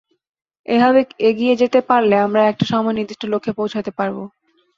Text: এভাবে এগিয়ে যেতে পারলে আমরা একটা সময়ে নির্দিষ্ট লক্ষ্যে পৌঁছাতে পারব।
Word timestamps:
এভাবে 0.65 0.99
এগিয়ে 1.29 1.53
যেতে 1.61 1.79
পারলে 1.89 2.15
আমরা 2.25 2.41
একটা 2.45 2.65
সময়ে 2.71 2.97
নির্দিষ্ট 2.97 3.23
লক্ষ্যে 3.33 3.57
পৌঁছাতে 3.59 3.91
পারব। 3.99 4.17